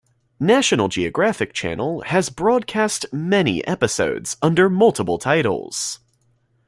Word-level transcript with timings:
National 0.39 0.87
Geographic 0.87 1.53
Channel 1.53 2.01
has 2.07 2.31
broadcast 2.31 3.05
many 3.13 3.63
episodes 3.67 4.35
under 4.41 4.67
multiple 4.67 5.19
titles. 5.19 5.99